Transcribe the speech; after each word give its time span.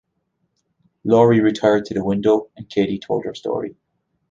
Laurie 1.03 1.41
retired 1.41 1.85
to 1.85 1.93
the 1.93 2.03
window, 2.03 2.49
and 2.57 2.67
Katie 2.67 2.97
told 2.97 3.23
her 3.23 3.35
story. 3.35 3.75